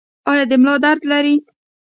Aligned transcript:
ایا 0.29 0.43
د 0.49 0.53
ملا 0.61 0.75
درد 0.83 1.01
لرئ؟ 1.11 1.35